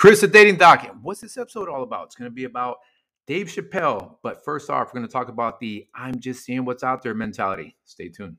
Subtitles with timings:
[0.00, 0.96] Chris, the dating doc.
[1.02, 2.06] What's this episode all about?
[2.06, 2.78] It's going to be about
[3.26, 4.14] Dave Chappelle.
[4.22, 7.12] But first off, we're going to talk about the I'm just seeing what's out there
[7.12, 7.76] mentality.
[7.84, 8.38] Stay tuned.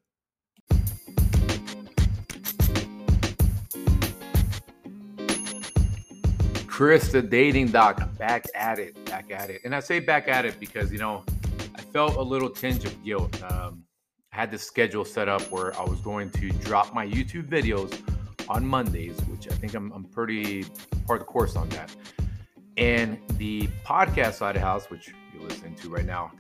[6.66, 9.62] Chris, the dating doc, back at it, back at it.
[9.64, 11.24] And I say back at it because, you know,
[11.76, 13.40] I felt a little tinge of guilt.
[13.44, 13.84] Um,
[14.34, 18.02] I had this schedule set up where I was going to drop my YouTube videos
[18.52, 20.66] on Mondays, which I think I'm, I'm pretty
[21.08, 21.96] part of the course on that.
[22.76, 26.34] And the podcast side of house, which you're listening to right now,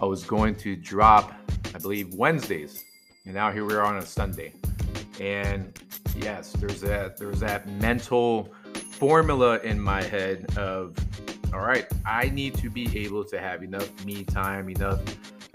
[0.00, 1.32] I was going to drop,
[1.74, 2.84] I believe, Wednesdays.
[3.24, 4.52] And now here we are on a Sunday.
[5.20, 5.78] And
[6.16, 10.94] yes, there's that there's that mental formula in my head of
[11.54, 15.00] all right, I need to be able to have enough me time, enough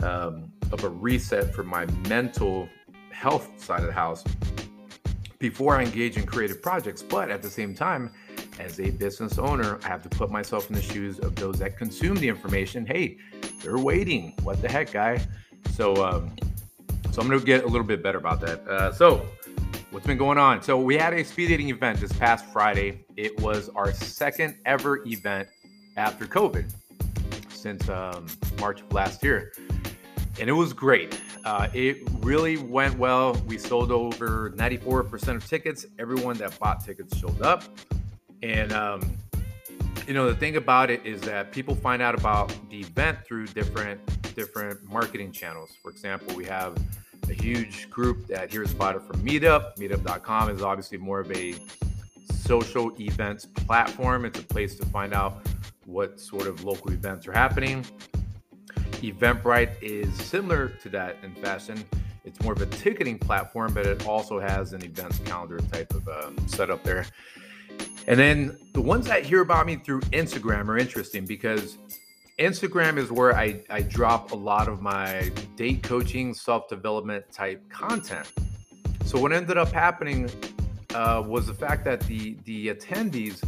[0.01, 2.69] um, of a reset for my mental
[3.11, 4.23] health side of the house
[5.39, 7.01] before I engage in creative projects.
[7.01, 8.11] But at the same time,
[8.59, 11.77] as a business owner, I have to put myself in the shoes of those that
[11.77, 12.85] consume the information.
[12.85, 13.17] Hey,
[13.63, 14.33] they're waiting.
[14.43, 15.25] What the heck, guy?
[15.71, 16.35] So, um,
[17.11, 18.67] so I'm going to get a little bit better about that.
[18.67, 19.25] Uh, so,
[19.91, 20.61] what's been going on?
[20.61, 23.05] So, we had a speed dating event this past Friday.
[23.15, 25.47] It was our second ever event
[25.95, 26.69] after COVID
[27.49, 28.25] since um,
[28.59, 29.53] March of last year,
[30.39, 31.19] and it was great.
[31.49, 33.33] Uh, it really went well.
[33.47, 35.83] We sold over 94% of tickets.
[35.97, 37.63] Everyone that bought tickets showed up.
[38.43, 39.17] And, um,
[40.05, 43.47] you know, the thing about it is that people find out about the event through
[43.47, 43.99] different
[44.35, 45.71] different marketing channels.
[45.81, 46.77] For example, we have
[47.27, 49.75] a huge group that hears about it from Meetup.
[49.77, 51.55] Meetup.com is obviously more of a
[52.31, 54.23] social events platform.
[54.23, 55.47] It's a place to find out
[55.87, 57.83] what sort of local events are happening.
[59.01, 61.83] Eventbrite is similar to that in fashion.
[62.25, 66.07] It's more of a ticketing platform, but it also has an events calendar type of
[66.07, 67.05] um, setup there.
[68.07, 71.77] And then the ones that hear about me through Instagram are interesting because
[72.39, 77.67] Instagram is where I, I drop a lot of my date coaching, self development type
[77.69, 78.31] content.
[79.05, 80.29] So what ended up happening
[80.93, 83.43] uh, was the fact that the the attendees,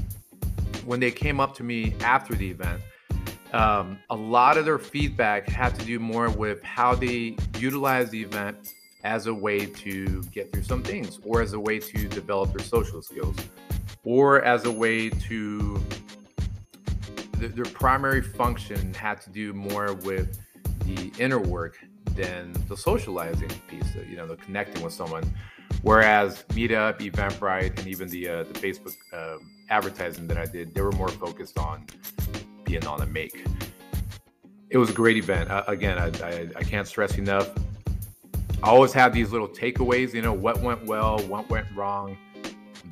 [0.85, 2.81] when they came up to me after the event,
[3.53, 8.21] um, a lot of their feedback had to do more with how they utilize the
[8.21, 8.73] event
[9.03, 12.65] as a way to get through some things or as a way to develop their
[12.65, 13.35] social skills
[14.03, 15.83] or as a way to
[17.37, 20.39] their primary function had to do more with
[20.85, 21.77] the inner work
[22.15, 25.23] than the socializing piece, you know, the connecting with someone.
[25.81, 29.37] Whereas Meetup, Eventbrite, and even the uh, the Facebook uh,
[29.69, 31.85] advertising that I did, they were more focused on
[32.71, 33.43] being on a make.
[34.69, 35.51] It was a great event.
[35.51, 37.49] Uh, again, I, I, I can't stress enough.
[38.63, 40.13] I always have these little takeaways.
[40.13, 42.17] You know, what went well, what went wrong.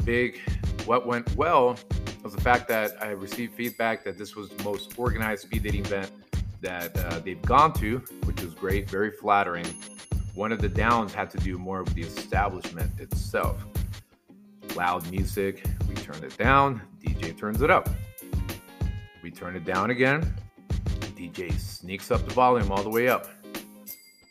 [0.04, 0.42] Big,
[0.86, 1.78] what went well
[2.24, 5.86] was the fact that I received feedback that this was the most organized speed dating
[5.86, 6.12] event
[6.60, 9.66] that uh, they've gone to, which was great, very flattering.
[10.34, 13.66] One of the downs had to do more with the establishment itself.
[14.76, 17.88] Loud music, we turned it down, DJ turns it up.
[19.22, 20.34] We turn it down again,
[21.16, 23.28] DJ sneaks up the volume all the way up.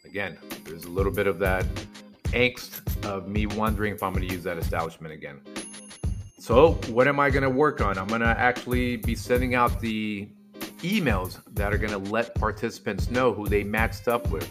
[0.04, 1.66] Again, there's a little bit of that
[2.26, 5.40] angst of me wondering if I'm going to use that establishment again.
[6.38, 7.98] So, what am I going to work on?
[7.98, 10.28] I'm going to actually be sending out the
[10.78, 14.50] emails that are going to let participants know who they matched up with.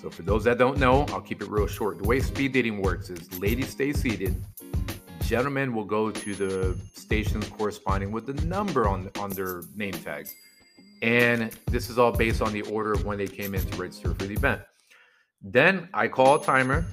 [0.00, 1.98] So, for those that don't know, I'll keep it real short.
[1.98, 4.40] The way speed dating works is ladies stay seated,
[5.32, 10.28] gentlemen will go to the stations corresponding with the number on, on their name tag.
[11.00, 14.12] And this is all based on the order of when they came in to register
[14.12, 14.60] for the event.
[15.40, 16.84] Then I call a timer,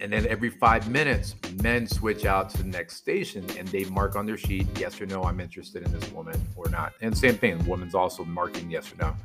[0.00, 4.14] and then every five minutes, men switch out to the next station and they mark
[4.14, 6.92] on their sheet, yes or no, I'm interested in this woman or not.
[7.00, 9.16] And same thing, woman's also marking yes or no.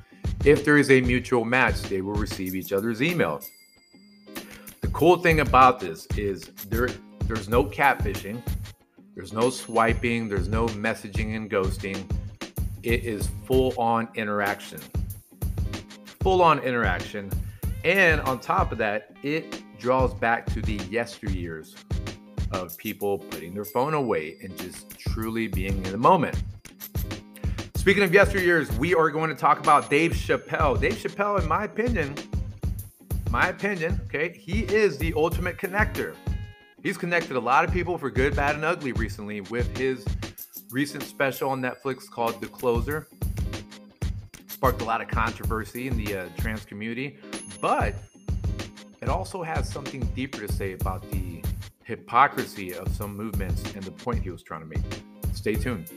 [0.43, 3.41] If there is a mutual match, they will receive each other's email.
[4.81, 6.89] The cool thing about this is there
[7.27, 8.41] there's no catfishing,
[9.15, 12.05] there's no swiping, there's no messaging and ghosting
[12.85, 14.79] it is full on interaction.
[16.21, 17.31] Full on interaction.
[17.83, 21.75] And on top of that, it draws back to the yesteryears
[22.51, 26.41] of people putting their phone away and just truly being in the moment.
[27.73, 30.79] Speaking of yesteryears, we are going to talk about Dave Chappelle.
[30.79, 32.13] Dave Chappelle, in my opinion,
[33.31, 36.15] my opinion, okay, he is the ultimate connector.
[36.85, 40.05] He's connected a lot of people for good, bad, and ugly recently with his
[40.69, 43.07] recent special on Netflix called The Closer.
[44.45, 47.17] Sparked a lot of controversy in the uh, trans community,
[47.59, 47.95] but
[49.01, 51.41] it also has something deeper to say about the
[51.85, 54.85] hypocrisy of some movements and the point he was trying to make.
[55.33, 55.89] Stay tuned.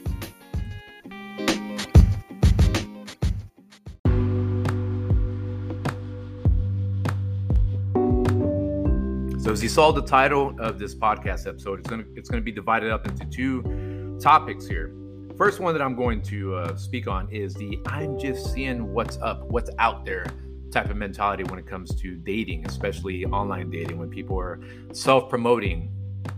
[9.49, 12.51] So as you saw the title of this podcast episode, it's gonna it's gonna be
[12.51, 14.93] divided up into two topics here.
[15.39, 19.17] First one that I'm going to uh, speak on is the I'm just seeing what's
[19.17, 20.27] up, what's out there
[20.71, 24.59] type of mentality when it comes to dating, especially online dating, when people are
[24.93, 25.91] self-promoting,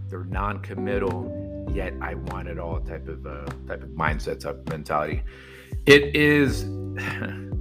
[0.08, 4.70] they're non-committal, yet I want it all type of uh, type of mindset, type of
[4.70, 5.22] mentality.
[5.86, 6.64] It is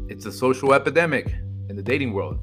[0.08, 1.34] it's a social epidemic
[1.68, 2.38] in the dating world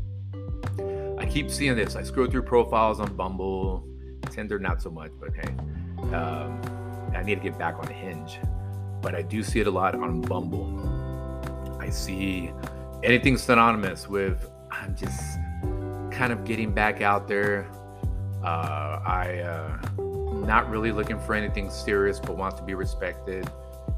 [1.27, 1.95] keep seeing this.
[1.95, 3.87] I scroll through profiles on Bumble,
[4.29, 5.53] Tinder, not so much, but hey,
[6.15, 6.61] um,
[7.15, 8.39] I need to get back on Hinge.
[9.01, 11.77] But I do see it a lot on Bumble.
[11.79, 12.51] I see
[13.03, 15.37] anything synonymous with I'm just
[16.11, 17.67] kind of getting back out there.
[18.43, 19.77] Uh, I uh,
[20.45, 23.49] not really looking for anything serious, but want to be respected.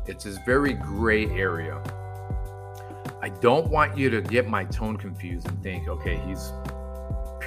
[0.06, 1.82] It's this very gray area.
[3.22, 6.52] I don't want you to get my tone confused and think, okay, he's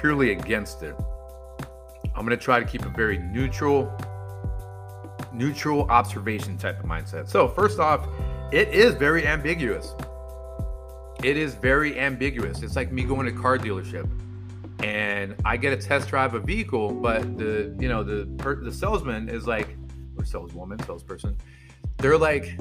[0.03, 0.93] purely against it.
[2.13, 3.89] I'm going to try to keep a very neutral,
[5.31, 7.29] neutral observation type of mindset.
[7.29, 8.05] So, first off,
[8.51, 9.93] it is very ambiguous.
[11.23, 12.63] It is very ambiguous.
[12.63, 14.09] It's like me going to a car dealership
[14.83, 18.25] and I get a test drive a vehicle, but the you know the
[18.61, 19.77] the salesman is like
[20.17, 21.37] or saleswoman, salesperson,
[21.99, 22.53] they're like,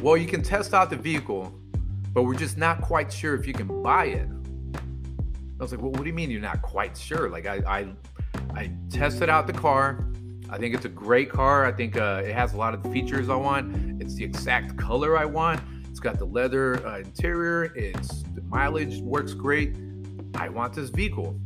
[0.00, 1.52] well, you can test out the vehicle,
[2.14, 4.28] but we're just not quite sure if you can buy it.
[5.58, 7.28] I was like, well, what do you mean you're not quite sure?
[7.28, 7.88] Like, I, I,
[8.54, 10.06] I tested out the car.
[10.50, 11.66] I think it's a great car.
[11.66, 14.00] I think uh, it has a lot of the features I want.
[14.00, 15.60] It's the exact color I want.
[15.90, 17.76] It's got the leather uh, interior.
[17.76, 19.76] It's the mileage works great.
[20.36, 21.38] I want this vehicle.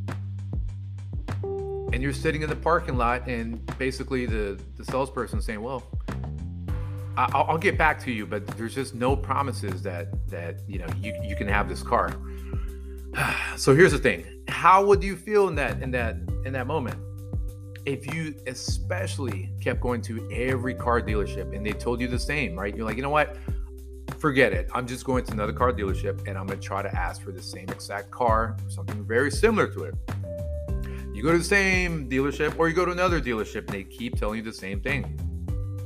[1.42, 5.82] And you're sitting in the parking lot, and basically the the salesperson saying, "Well,
[7.16, 10.86] I'll, I'll get back to you, but there's just no promises that that you know
[11.00, 12.14] you you can have this car."
[13.56, 14.24] so here's the thing.
[14.48, 16.96] How would you feel in that in that in that moment?
[17.84, 22.56] If you especially kept going to every car dealership and they told you the same
[22.56, 22.74] right?
[22.74, 23.36] You're like you know what?
[24.18, 24.68] Forget it.
[24.72, 27.32] I'm just going to another car dealership and i'm going to try to ask for
[27.32, 29.94] the same exact car or something very similar to it.
[31.12, 34.18] You go to the same dealership or you go to another dealership and they keep
[34.18, 35.18] telling you the same thing.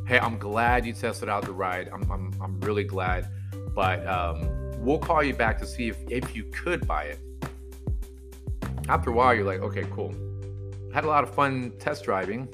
[0.06, 1.88] Hey i'm glad you tested out the ride.
[1.92, 3.28] I'm, I'm, I'm really glad
[3.76, 7.18] but um, we'll call you back to see if, if you could buy it.
[8.88, 10.14] After a while, you're like, okay, cool.
[10.94, 12.48] Had a lot of fun test driving,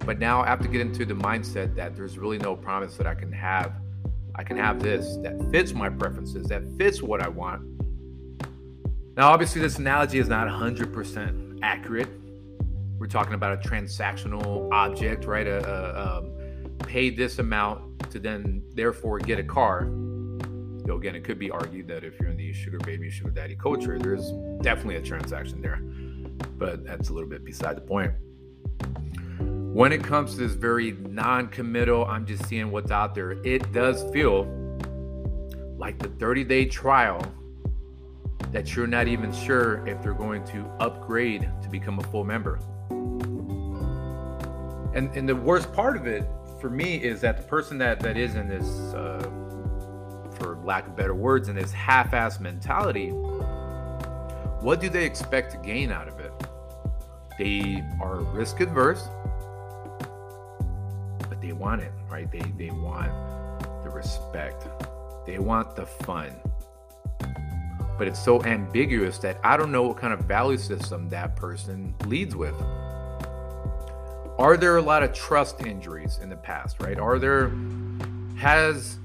[0.00, 3.06] but now I have to get into the mindset that there's really no promise that
[3.06, 3.74] I can have.
[4.34, 7.62] I can have this that fits my preferences, that fits what I want.
[9.16, 12.08] Now, obviously, this analogy is not 100% accurate.
[12.98, 15.46] We're talking about a transactional object, right?
[15.46, 19.88] A, a, a pay this amount to then therefore get a car
[20.84, 23.56] though again, it could be argued that if you're in the sugar baby, sugar daddy
[23.56, 25.80] culture, there's definitely a transaction there.
[26.58, 28.12] But that's a little bit beside the point.
[29.74, 33.72] When it comes to this very non committal, I'm just seeing what's out there, it
[33.72, 34.44] does feel
[35.76, 37.20] like the 30 day trial
[38.52, 42.60] that you're not even sure if they're going to upgrade to become a full member.
[44.94, 46.24] And, and the worst part of it
[46.60, 49.28] for me is that the person that, that is in this uh,
[50.44, 53.08] for lack of better words, in this half ass mentality,
[54.60, 56.32] what do they expect to gain out of it?
[57.38, 59.08] They are risk adverse,
[61.28, 62.30] but they want it, right?
[62.30, 63.10] They, they want
[63.82, 64.66] the respect,
[65.26, 66.30] they want the fun.
[67.96, 71.94] But it's so ambiguous that I don't know what kind of value system that person
[72.04, 72.54] leads with.
[74.38, 76.98] Are there a lot of trust injuries in the past, right?
[76.98, 77.50] Are there,
[78.36, 78.98] has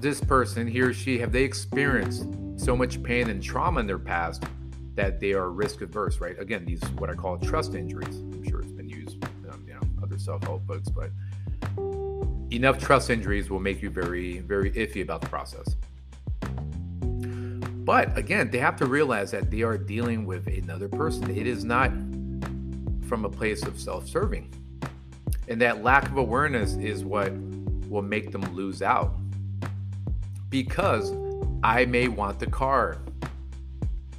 [0.00, 2.26] this person, he or she, have they experienced
[2.56, 4.44] so much pain and trauma in their past
[4.94, 6.38] that they are risk averse, right?
[6.38, 8.16] Again, these what I call trust injuries.
[8.16, 11.10] I'm sure it's been used, um, you know, other self-help books, but
[12.50, 15.76] enough trust injuries will make you very, very iffy about the process.
[17.84, 21.30] But again, they have to realize that they are dealing with another person.
[21.30, 21.90] It is not
[23.06, 24.52] from a place of self-serving.
[25.48, 27.32] And that lack of awareness is what
[27.88, 29.16] will make them lose out
[30.48, 31.12] because
[31.62, 32.98] I may want the car.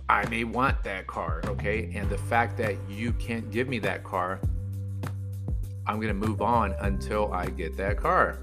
[0.09, 1.91] I may want that car, okay?
[1.93, 4.39] And the fact that you can't give me that car,
[5.85, 8.39] I'm going to move on until I get that car.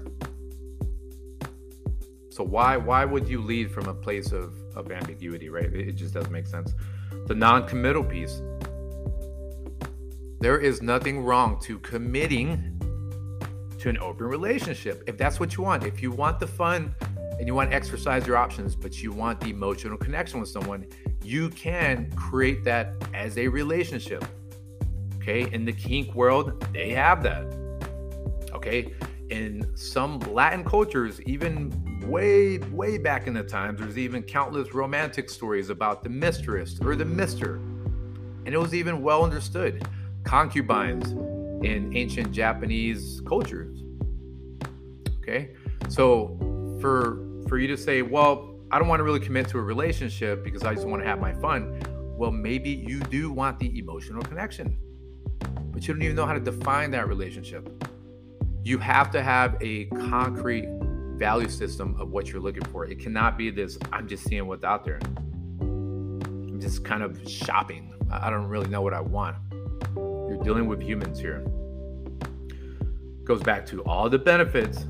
[2.29, 5.73] So why why would you lead from a place of of ambiguity, right?
[5.73, 6.73] It, it just doesn't make sense.
[7.27, 8.41] The non-committal piece.
[10.41, 12.71] There is nothing wrong to committing
[13.79, 15.83] to an open relationship if that's what you want.
[15.85, 16.93] If you want the fun
[17.37, 20.85] and you want to exercise your options, but you want the emotional connection with someone,
[21.23, 24.23] you can create that as a relationship.
[25.17, 25.51] Okay.
[25.51, 27.45] In the kink world, they have that.
[28.53, 28.93] Okay.
[29.29, 31.73] In some Latin cultures, even
[32.07, 36.95] way, way back in the times, there's even countless romantic stories about the mistress or
[36.95, 37.55] the mister.
[38.45, 39.87] And it was even well understood.
[40.23, 41.11] Concubines
[41.65, 43.83] in ancient Japanese cultures.
[45.19, 45.55] Okay.
[45.89, 46.37] So
[46.79, 50.43] for for you to say, well, I don't want to really commit to a relationship
[50.43, 51.79] because I just want to have my fun.
[52.17, 54.77] Well, maybe you do want the emotional connection,
[55.71, 57.83] but you don't even know how to define that relationship.
[58.63, 60.67] You have to have a concrete
[61.17, 62.85] value system of what you're looking for.
[62.85, 64.99] It cannot be this, I'm just seeing what's out there.
[65.61, 67.93] I'm just kind of shopping.
[68.11, 69.37] I don't really know what I want.
[69.95, 71.45] You're dealing with humans here.
[73.23, 74.85] Goes back to all the benefits,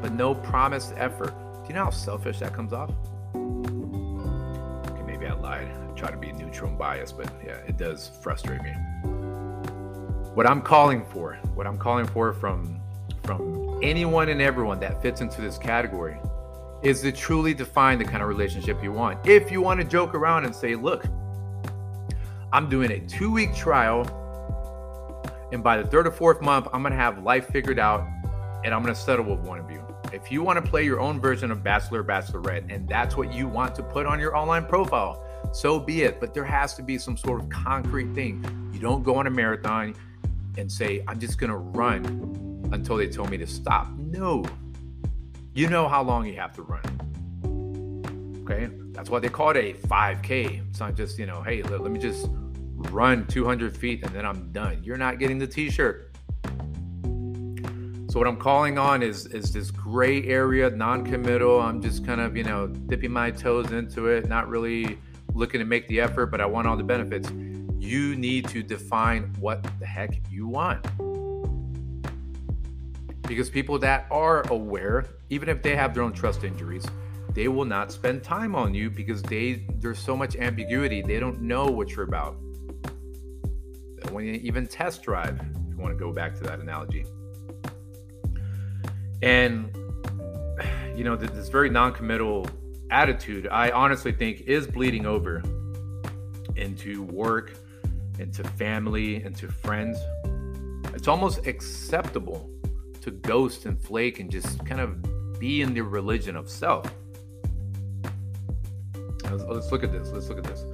[0.00, 1.34] but no promised effort.
[1.62, 2.90] Do you know how selfish that comes off?
[3.34, 5.68] Okay, maybe I lied.
[5.68, 8.70] I try to be neutral and biased, but yeah, it does frustrate me.
[10.34, 12.80] What I'm calling for, what I'm calling for from
[13.24, 16.16] from anyone and everyone that fits into this category
[16.82, 19.26] is to truly define the kind of relationship you want.
[19.26, 21.04] If you want to joke around and say, look,
[22.52, 24.06] I'm doing a two week trial,
[25.52, 28.06] and by the third or fourth month, I'm going to have life figured out
[28.64, 29.82] and I'm going to settle with one of you.
[30.12, 33.46] If you want to play your own version of Bachelor Bachelorette and that's what you
[33.46, 36.20] want to put on your online profile, so be it.
[36.20, 38.44] But there has to be some sort of concrete thing.
[38.72, 39.94] You don't go on a marathon
[40.56, 43.88] and say, I'm just going to run until they tell me to stop.
[43.96, 44.44] No.
[45.54, 46.82] You know how long you have to run.
[48.44, 48.68] Okay.
[48.92, 50.68] That's why they call it a 5K.
[50.70, 52.28] It's not just, you know, hey, let, let me just
[52.90, 54.80] run 200 feet and then I'm done.
[54.82, 56.07] You're not getting the t shirt.
[58.18, 61.60] What I'm calling on is is this gray area, non-committal.
[61.60, 64.98] I'm just kind of, you know, dipping my toes into it, not really
[65.34, 67.30] looking to make the effort, but I want all the benefits.
[67.78, 70.84] You need to define what the heck you want.
[73.22, 76.84] Because people that are aware, even if they have their own trust injuries,
[77.34, 81.02] they will not spend time on you because they there's so much ambiguity.
[81.02, 82.34] They don't know what you're about.
[84.10, 87.04] When you even test drive, if you want to go back to that analogy
[89.22, 89.74] and,
[90.96, 92.46] you know, this very non committal
[92.90, 95.42] attitude, I honestly think is bleeding over
[96.56, 97.54] into work,
[98.18, 99.98] into family, into friends.
[100.94, 102.50] It's almost acceptable
[103.02, 106.92] to ghost and flake and just kind of be in the religion of self.
[109.24, 110.10] Let's, let's look at this.
[110.10, 110.64] Let's look at this.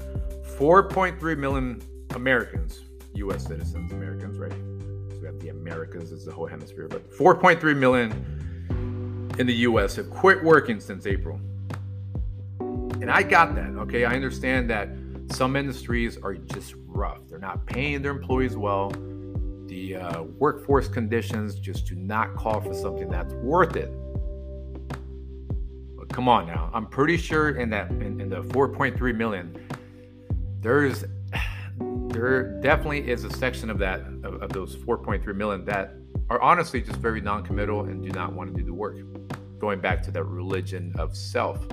[0.58, 1.82] 4.3 million
[2.14, 2.80] Americans,
[3.14, 4.52] US citizens, Americans, right?
[5.24, 8.12] We have the Americas as the whole hemisphere, but 4.3 million
[9.38, 11.40] in the US have quit working since April.
[12.60, 13.70] And I got that.
[13.70, 14.04] Okay.
[14.04, 14.90] I understand that
[15.30, 17.20] some industries are just rough.
[17.26, 18.90] They're not paying their employees well.
[19.66, 23.90] The uh, workforce conditions just do not call for something that's worth it.
[25.96, 26.70] But come on now.
[26.74, 29.56] I'm pretty sure in that in, in the 4.3 million,
[30.60, 31.06] there's
[32.14, 35.94] there definitely is a section of that of, of those 4.3 million that
[36.30, 38.96] are honestly just very non-committal and do not want to do the work.
[39.58, 41.66] Going back to that religion of self.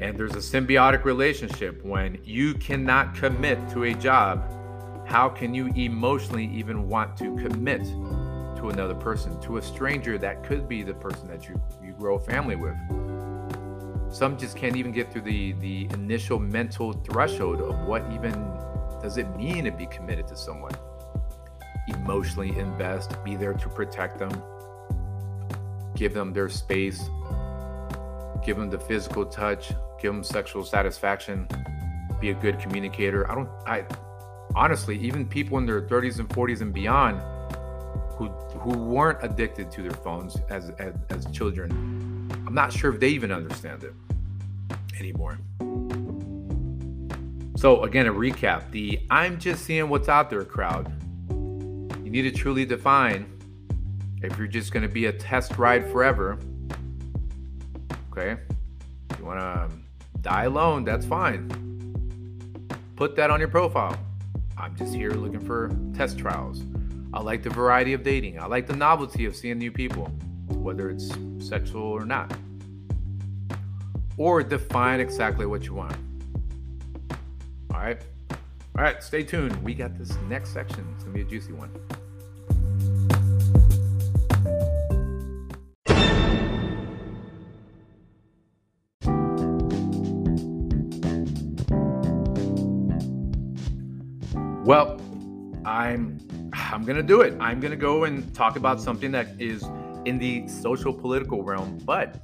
[0.00, 1.82] And there's a symbiotic relationship.
[1.84, 4.50] When you cannot commit to a job
[5.06, 10.42] how can you emotionally even want to commit to another person to a stranger that
[10.42, 12.74] could be the person that you you grow a family with
[14.14, 18.32] some just can't even get through the the initial mental threshold of what even
[19.02, 20.70] does it mean to be committed to someone?
[21.88, 24.30] Emotionally invest be there to protect them
[25.96, 27.10] give them their space
[28.44, 31.48] give them the physical touch give them sexual satisfaction
[32.20, 33.28] be a good communicator.
[33.28, 33.84] I don't i
[34.54, 37.20] honestly even people in their 30s and 40s and beyond
[38.16, 38.28] who
[38.62, 42.03] who weren't addicted to their phones as as, as children
[42.54, 43.92] i'm not sure if they even understand it
[45.00, 45.40] anymore.
[47.56, 50.92] So, again, a recap the I'm just seeing what's out there crowd.
[51.30, 53.26] You need to truly define
[54.22, 56.38] if you're just going to be a test ride forever.
[58.12, 58.40] Okay.
[59.18, 59.84] You want to um,
[60.20, 61.48] die alone, that's fine.
[62.94, 63.98] Put that on your profile.
[64.56, 66.62] I'm just here looking for test trials.
[67.12, 68.38] I like the variety of dating.
[68.38, 70.12] I like the novelty of seeing new people,
[70.64, 72.32] whether it's sexual or not.
[74.16, 75.94] Or define exactly what you want.
[77.70, 78.00] All right.
[78.30, 79.62] All right, stay tuned.
[79.62, 80.86] We got this next section.
[80.94, 81.70] It's going to be a juicy one.
[94.64, 94.98] Well,
[95.66, 96.18] I'm
[96.54, 97.36] I'm going to do it.
[97.38, 99.62] I'm going to go and talk about something that is
[100.04, 102.20] in the social political realm, but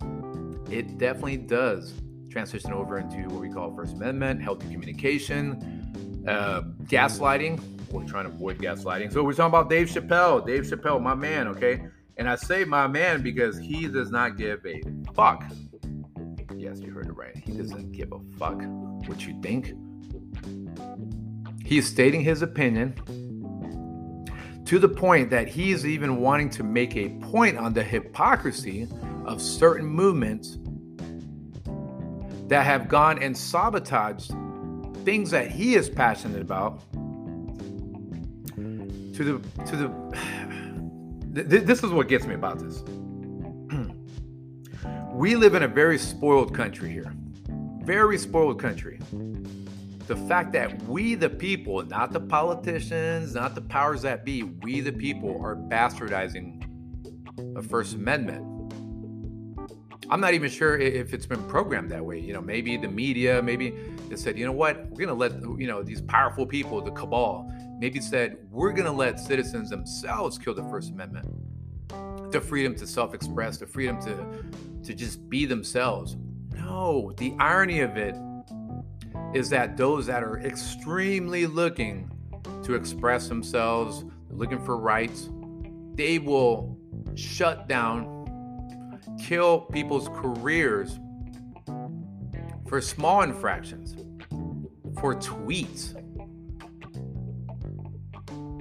[0.70, 1.94] it definitely does
[2.30, 7.60] transition over into what we call First Amendment, healthy communication, uh, gaslighting.
[7.90, 9.12] We're trying to avoid gaslighting.
[9.12, 10.46] So we're talking about Dave Chappelle.
[10.46, 11.86] Dave Chappelle, my man, okay?
[12.16, 14.80] And I say my man because he does not give a
[15.14, 15.44] fuck.
[16.54, 17.36] Yes, you heard it right.
[17.36, 18.62] He doesn't give a fuck
[19.06, 19.74] what you think.
[21.64, 22.94] He's stating his opinion
[24.64, 28.88] to the point that he is even wanting to make a point on the hypocrisy
[29.24, 30.58] of certain movements
[32.48, 34.32] that have gone and sabotaged
[35.04, 36.82] things that he is passionate about
[39.14, 39.88] to the to the
[41.44, 42.82] this is what gets me about this.
[45.12, 47.12] We live in a very spoiled country here.
[47.82, 48.98] Very spoiled country
[50.10, 54.80] the fact that we, the people, not the politicians, not the powers that be, we,
[54.80, 56.64] the people, are bastardizing
[57.54, 58.44] the First Amendment.
[60.10, 62.18] I'm not even sure if it's been programmed that way.
[62.18, 63.72] You know, maybe the media, maybe
[64.08, 66.90] they said, you know what, we're going to let, you know, these powerful people, the
[66.90, 67.48] cabal,
[67.78, 71.28] maybe said, we're going to let citizens themselves kill the First Amendment.
[72.32, 74.44] The freedom to self express, the freedom to,
[74.82, 76.16] to just be themselves.
[76.52, 78.16] No, the irony of it
[79.34, 82.10] is that those that are extremely looking
[82.64, 85.30] to express themselves, looking for rights,
[85.94, 86.76] they will
[87.14, 88.16] shut down,
[89.20, 90.98] kill people's careers
[92.66, 93.94] for small infractions,
[94.98, 95.94] for tweets.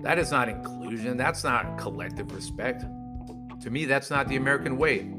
[0.04, 1.18] That is not inclusion.
[1.18, 2.86] That's not collective respect.
[3.62, 5.12] To me, that's not the American way.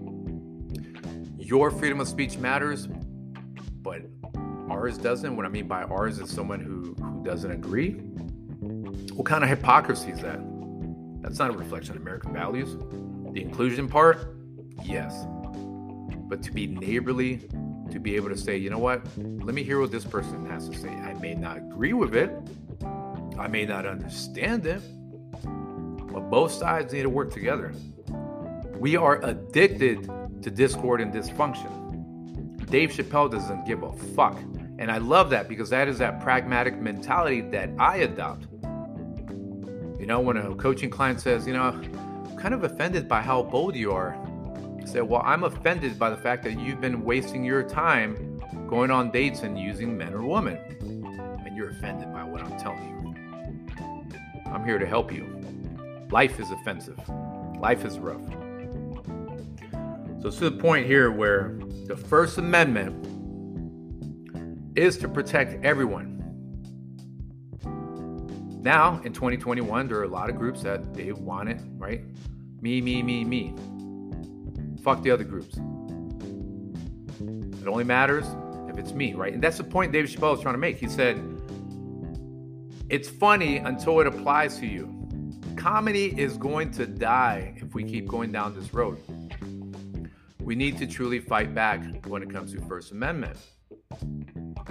[1.38, 2.88] Your freedom of speech matters,
[3.82, 4.02] but
[4.80, 5.36] ours doesn't.
[5.36, 7.90] What I mean by ours is someone who, who doesn't agree.
[9.12, 10.40] What kind of hypocrisy is that?
[11.20, 12.76] That's not a reflection of American values.
[13.34, 14.34] The inclusion part,
[14.82, 15.26] yes.
[16.30, 17.42] But to be neighborly,
[17.90, 20.66] to be able to say, you know what, let me hear what this person has
[20.70, 20.88] to say.
[20.88, 22.30] I may not agree with it,
[23.38, 24.80] I may not understand it,
[26.10, 27.74] but both sides need to work together.
[28.78, 30.10] We are addicted
[30.42, 31.76] to discord and dysfunction.
[32.70, 34.38] Dave Chappelle doesn't give a fuck.
[34.80, 38.46] And I love that because that is that pragmatic mentality that I adopt.
[40.00, 43.42] You know, when a coaching client says, you know, I'm kind of offended by how
[43.42, 44.16] bold you are,
[44.80, 48.90] I say, well, I'm offended by the fact that you've been wasting your time going
[48.90, 50.56] on dates and using men or women.
[51.44, 54.46] And you're offended by what I'm telling you.
[54.50, 55.26] I'm here to help you.
[56.10, 56.98] Life is offensive,
[57.58, 58.26] life is rough.
[60.22, 63.19] So it's to the point here where the First Amendment
[64.76, 66.16] is to protect everyone.
[68.62, 72.02] Now, in 2021, there are a lot of groups that they want it, right?
[72.60, 73.54] Me, me, me, me.
[74.82, 75.56] Fuck the other groups.
[77.60, 78.26] It only matters
[78.68, 79.32] if it's me, right?
[79.32, 80.76] And that's the point David Chappelle was trying to make.
[80.76, 81.16] He said,
[82.90, 84.96] It's funny until it applies to you.
[85.56, 88.98] Comedy is going to die if we keep going down this road.
[90.40, 93.36] We need to truly fight back when it comes to First Amendment.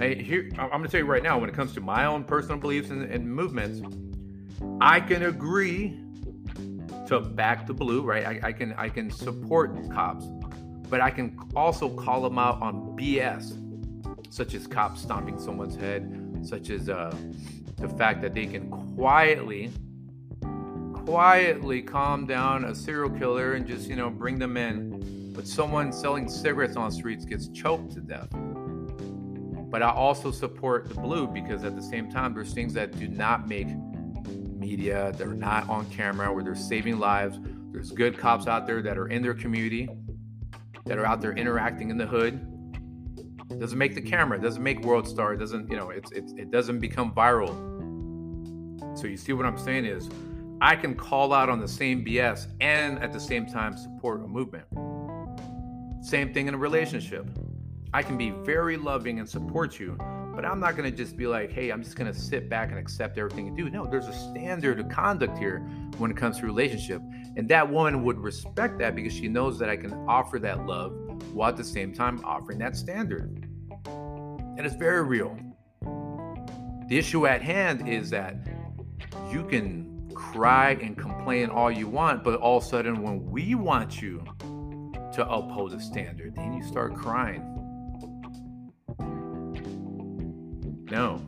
[0.00, 1.38] Hey, here I'm going to tell you right now.
[1.38, 3.82] When it comes to my own personal beliefs and, and movements,
[4.80, 6.00] I can agree
[7.06, 8.00] to back the blue.
[8.00, 8.24] Right?
[8.24, 10.24] I, I can I can support cops,
[10.88, 13.52] but I can also call them out on BS,
[14.32, 17.14] such as cops stomping someone's head, such as uh,
[17.76, 19.70] the fact that they can quietly
[21.04, 25.92] quietly calm down a serial killer and just you know bring them in but someone
[25.92, 28.28] selling cigarettes on the streets gets choked to death
[29.70, 33.06] but I also support the blue because at the same time, there's things that do
[33.06, 33.68] not make
[34.26, 37.38] media, they're not on camera, where they're saving lives.
[37.72, 39.88] There's good cops out there that are in their community,
[40.86, 42.46] that are out there interacting in the hood.
[43.60, 46.80] Doesn't make the camera, doesn't make World Star, doesn't, you know, it's, it's it doesn't
[46.80, 47.48] become viral.
[48.98, 50.08] So you see what I'm saying is
[50.60, 54.26] I can call out on the same BS and at the same time support a
[54.26, 54.66] movement.
[56.04, 57.26] Same thing in a relationship.
[57.92, 59.96] I can be very loving and support you,
[60.34, 62.70] but I'm not going to just be like, hey, I'm just going to sit back
[62.70, 63.68] and accept everything you do.
[63.68, 65.58] No, there's a standard of conduct here
[65.98, 67.02] when it comes to relationship.
[67.36, 70.92] And that woman would respect that because she knows that I can offer that love
[71.34, 73.48] while at the same time offering that standard.
[73.86, 75.36] And it's very real.
[76.86, 78.36] The issue at hand is that
[79.32, 83.56] you can cry and complain all you want, but all of a sudden, when we
[83.56, 84.22] want you
[85.14, 87.49] to uphold a standard, then you start crying
[90.90, 91.22] No.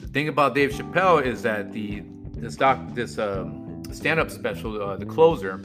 [0.00, 2.02] The thing about Dave Chappelle is that the
[2.34, 5.62] this doc this um, stand-up special, uh, the closer,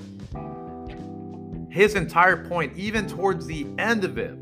[1.70, 4.36] his entire point, even towards the end of it,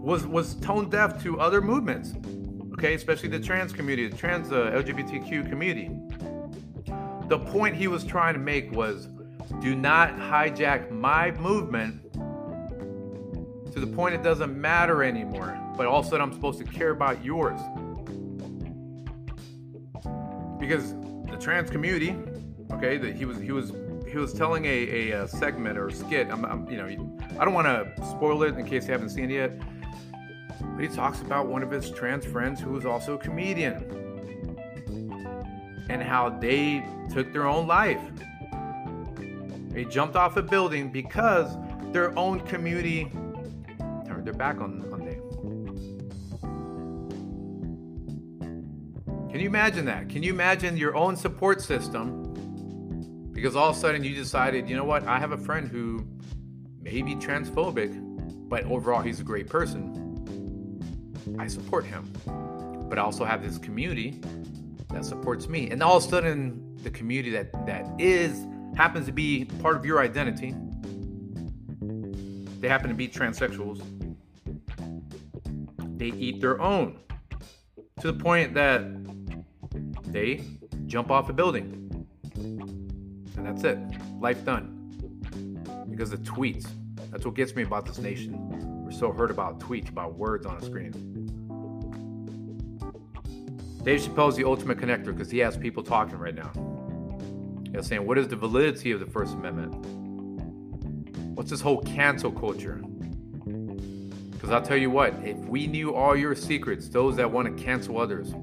[0.00, 2.14] was was tone deaf to other movements.
[2.74, 5.90] Okay, especially the trans community, the trans uh, LGBTQ community.
[7.28, 9.08] The point he was trying to make was,
[9.60, 12.03] do not hijack my movement
[13.74, 15.58] to the point it doesn't matter anymore.
[15.76, 17.60] But all of a sudden, I'm supposed to care about yours
[20.60, 20.94] because
[21.28, 22.16] the trans community,
[22.72, 23.72] okay, that he was he was
[24.08, 26.28] he was telling a, a, a segment or a skit.
[26.30, 26.86] I'm, I'm, you know,
[27.38, 29.60] I don't want to spoil it in case you haven't seen it yet.
[30.60, 33.74] But he talks about one of his trans friends who was also a comedian
[35.88, 38.00] and how they took their own life.
[39.70, 41.56] They jumped off a building because
[41.92, 43.10] their own community
[44.24, 45.04] their back on, on.
[49.34, 50.08] Can you imagine that?
[50.08, 53.32] Can you imagine your own support system?
[53.32, 56.06] Because all of a sudden you decided, you know what, I have a friend who
[56.80, 57.92] may be transphobic,
[58.48, 60.00] but overall he's a great person.
[61.36, 62.12] I support him.
[62.88, 64.20] But I also have this community
[64.90, 65.68] that supports me.
[65.68, 69.84] And all of a sudden, the community that that is happens to be part of
[69.84, 70.54] your identity.
[72.60, 73.82] They happen to be transsexuals.
[75.96, 76.98] They eat their own
[78.00, 78.82] to the point that
[80.06, 80.44] they
[80.86, 82.06] jump off a building.
[82.34, 83.78] And that's it.
[84.20, 84.70] Life done.
[85.88, 86.66] Because the tweets.
[87.10, 88.36] That's what gets me about this nation.
[88.84, 90.92] We're so hurt about tweets, about words on a screen.
[93.84, 96.50] Dave Chappelle is the ultimate connector because he has people talking right now.
[97.74, 99.74] He's saying, what is the validity of the First Amendment?
[101.36, 102.82] What's this whole cancel culture?
[104.44, 107.64] Because I'll tell you what, if we knew all your secrets, those that want to
[107.64, 108.34] cancel others,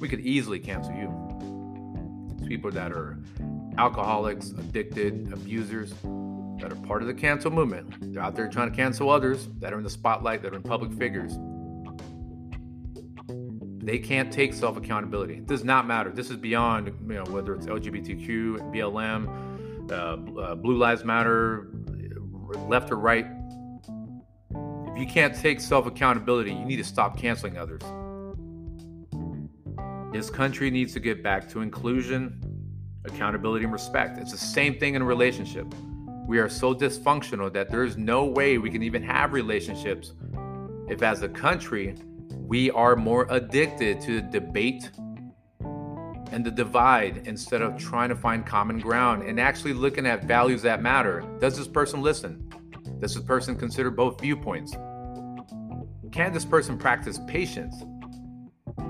[0.00, 2.34] we could easily cancel you.
[2.36, 3.20] It's people that are
[3.78, 5.94] alcoholics, addicted, abusers,
[6.58, 8.12] that are part of the cancel movement.
[8.12, 10.64] They're out there trying to cancel others that are in the spotlight, that are in
[10.64, 11.38] public figures.
[13.78, 15.34] They can't take self accountability.
[15.34, 16.10] It does not matter.
[16.10, 21.68] This is beyond, you know, whether it's LGBTQ, BLM, uh, uh, Blue Lives Matter,
[22.66, 23.35] left or right.
[24.96, 27.82] If you can't take self accountability, you need to stop canceling others.
[30.10, 32.40] This country needs to get back to inclusion,
[33.04, 34.16] accountability, and respect.
[34.16, 35.66] It's the same thing in a relationship.
[36.26, 40.14] We are so dysfunctional that there's no way we can even have relationships
[40.88, 41.94] if, as a country,
[42.30, 44.90] we are more addicted to debate
[46.36, 50.60] and the divide instead of trying to find common ground and actually looking at values
[50.60, 51.24] that matter.
[51.40, 52.52] Does this person listen?
[53.00, 54.72] Does this person consider both viewpoints?
[56.12, 57.74] Can this person practice patience?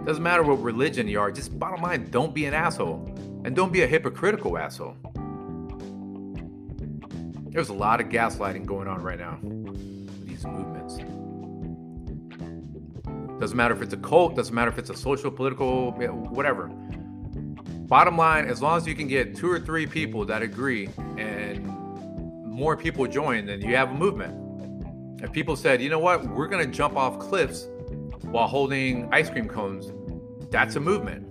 [0.05, 3.15] Doesn't matter what religion you are, just bottom line, don't be an asshole.
[3.45, 4.97] And don't be a hypocritical asshole.
[7.53, 9.39] There's a lot of gaslighting going on right now.
[10.25, 10.99] These movements.
[13.39, 16.73] Doesn't matter if it's a cult, doesn't matter if it's a social, political, whatever.
[17.87, 21.64] Bottom line, as long as you can get two or three people that agree and
[22.44, 25.22] more people join, then you have a movement.
[25.22, 27.68] If people said, you know what, we're going to jump off cliffs
[28.22, 29.92] while holding ice cream cones,
[30.51, 31.29] that's a movement.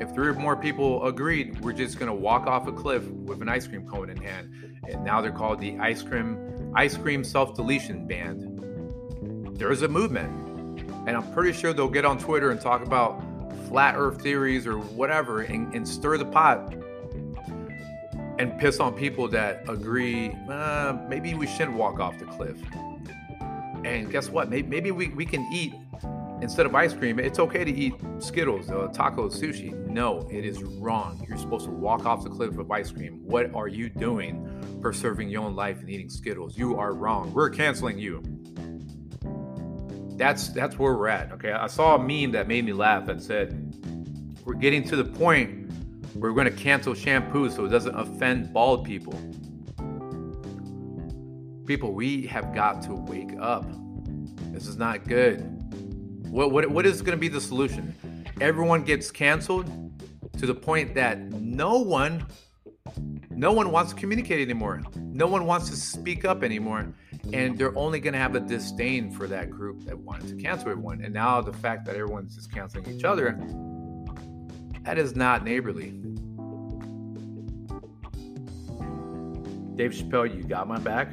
[0.00, 3.42] If three or more people agreed, we're just going to walk off a cliff with
[3.42, 4.54] an ice cream cone in hand.
[4.88, 9.58] And now they're called the ice cream ice cream self deletion band.
[9.58, 10.80] There's a movement.
[11.06, 13.22] And I'm pretty sure they'll get on Twitter and talk about
[13.70, 16.74] flat earth theories or whatever and, and stir the pot
[18.40, 22.56] and piss on people that agree, uh, maybe we shouldn't walk off the cliff.
[23.84, 24.50] And guess what?
[24.50, 25.72] Maybe, maybe we, we can eat
[26.42, 27.20] instead of ice cream.
[27.20, 29.72] It's okay to eat Skittles, uh, tacos, sushi.
[29.86, 31.24] No, it is wrong.
[31.28, 33.20] You're supposed to walk off the cliff with ice cream.
[33.24, 36.58] What are you doing preserving your own life and eating Skittles?
[36.58, 37.32] You are wrong.
[37.32, 38.39] We're canceling you
[40.20, 41.32] that's that's where we're at.
[41.32, 43.74] Okay, I saw a meme that made me laugh that said,
[44.44, 45.72] "We're getting to the point
[46.14, 49.14] where we're going to cancel shampoo so it doesn't offend bald people."
[51.66, 53.64] People, we have got to wake up.
[54.52, 55.40] This is not good.
[56.28, 57.94] What what what is going to be the solution?
[58.42, 59.70] Everyone gets canceled
[60.38, 62.26] to the point that no one
[63.30, 64.82] no one wants to communicate anymore.
[64.96, 66.92] No one wants to speak up anymore
[67.32, 70.70] and they're only going to have a disdain for that group that wanted to cancel
[70.70, 71.02] everyone.
[71.02, 73.38] And now the fact that everyone's just canceling each other,
[74.82, 75.90] that is not neighborly.
[79.76, 81.08] Dave Chappelle, you got my back.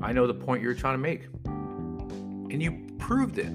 [0.00, 1.24] I know the point you're trying to make.
[1.44, 3.52] And you proved it.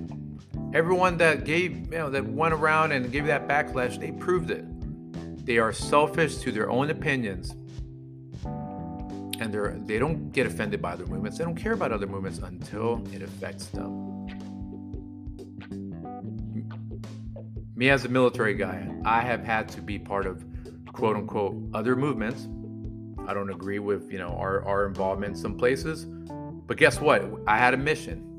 [0.73, 4.65] Everyone that gave, you know, that went around and gave that backlash, they proved it.
[5.45, 7.55] They are selfish to their own opinions,
[9.43, 11.37] and they're they don't get offended by other movements.
[11.37, 14.27] They don't care about other movements until it affects them.
[17.75, 20.45] Me as a military guy, I have had to be part of
[20.93, 22.47] quote unquote other movements.
[23.27, 27.23] I don't agree with you know our, our involvement in some places, but guess what?
[27.45, 28.29] I had a mission.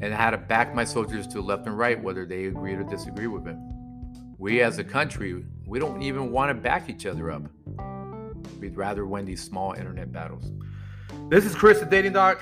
[0.00, 2.82] And I had to back my soldiers to left and right, whether they agreed or
[2.82, 3.56] disagree with it.
[4.38, 7.44] We as a country, we don't even want to back each other up.
[8.60, 10.50] We'd rather win these small internet battles.
[11.28, 12.40] This is Chris, the Dating Doc.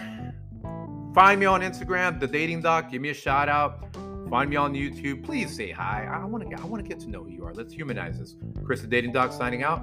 [1.15, 2.91] Find me on Instagram, the Dating Doc.
[2.91, 3.95] Give me a shout out.
[4.31, 5.25] Find me on YouTube.
[5.25, 6.09] Please say hi.
[6.11, 6.57] I want to.
[6.61, 7.53] I want to get to know who you are.
[7.53, 8.35] Let's humanize this.
[8.65, 9.83] Chris, the Dating Doc, signing out.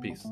[0.00, 0.26] Peace.